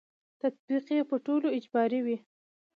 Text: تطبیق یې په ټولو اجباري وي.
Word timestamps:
تطبیق 0.41 0.85
یې 0.95 1.01
په 1.09 1.15
ټولو 1.25 1.47
اجباري 1.57 1.99
وي. 2.05 2.17